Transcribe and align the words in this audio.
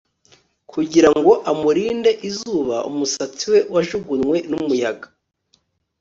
Kugira 0.71 1.09
ngo 1.17 1.31
amurinde 1.51 2.11
izuba 2.29 2.75
umusatsi 2.89 3.43
we 3.51 3.59
wajugunywe 3.73 4.37
numuyaga 4.49 5.07